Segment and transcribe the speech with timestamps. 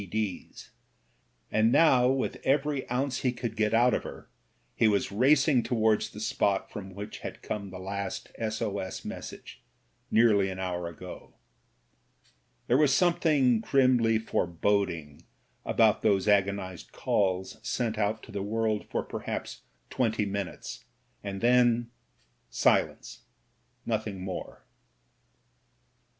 [0.03, 0.71] D/s,
[1.51, 4.27] and now with every ounce he could get out of her
[4.75, 9.05] he was racing towards the spot from which had come the last S.O.S.
[9.05, 9.61] message,
[10.09, 11.35] nearly an hour ago.
[12.65, 15.21] There was something grimly foreboding
[15.63, 19.61] about those agonised calls sent out to the world for perhaps
[19.91, 20.83] twenty minutes,
[21.23, 21.91] and then—
[22.49, 23.19] silence,
[23.85, 24.63] nothing more.